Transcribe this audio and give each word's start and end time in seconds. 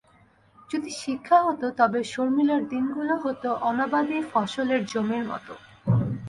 যদি 0.69 0.89
শিক্ষা 1.01 1.37
হত 1.45 1.61
তবে 1.79 1.99
শর্মিলার 2.13 2.61
দিনগুলো 2.69 3.13
হত 3.23 3.43
অনাবাদি 3.69 4.17
ফসলের 4.31 4.81
জমির 4.91 5.23
মতো। 5.31 5.53